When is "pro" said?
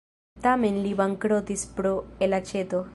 1.77-1.93